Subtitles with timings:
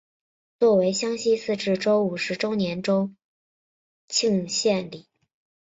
[0.59, 3.13] 作为湘西自治州五十周年州
[4.07, 5.05] 庆献礼。